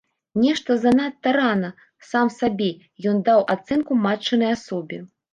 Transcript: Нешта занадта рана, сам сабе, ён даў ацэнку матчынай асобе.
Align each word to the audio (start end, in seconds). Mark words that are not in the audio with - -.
Нешта 0.43 0.75
занадта 0.83 1.33
рана, 1.35 1.67
сам 2.11 2.31
сабе, 2.37 2.69
ён 3.11 3.19
даў 3.27 3.43
ацэнку 3.57 3.99
матчынай 4.07 4.51
асобе. 4.57 4.99